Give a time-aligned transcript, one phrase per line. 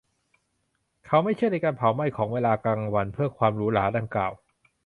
[1.05, 4.31] เขาไม่เชื่อในการเผาไหม้ของเวลากลางวันเพื่อความหรูหราดังกล่าว